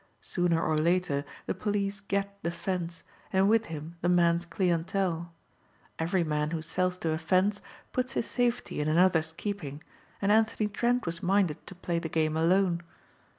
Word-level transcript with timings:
Sooner 0.19 0.59
or 0.59 0.75
later 0.79 1.23
the 1.45 1.53
police 1.53 1.99
get 1.99 2.39
the 2.41 2.49
"fence" 2.49 3.03
and 3.31 3.47
with 3.47 3.65
him 3.67 3.97
the 4.01 4.09
man's 4.09 4.47
clientèle. 4.47 5.29
Every 5.99 6.23
man 6.23 6.49
who 6.49 6.63
sells 6.63 6.97
to 6.97 7.11
a 7.11 7.19
"fence" 7.19 7.61
puts 7.93 8.13
his 8.13 8.25
safety 8.25 8.81
in 8.81 8.87
another's 8.87 9.31
keeping, 9.31 9.83
and 10.19 10.31
Anthony 10.31 10.67
Trent 10.69 11.05
was 11.05 11.21
minded 11.21 11.67
to 11.67 11.75
play 11.75 11.99
the 11.99 12.09
game 12.09 12.35
alone. 12.35 12.81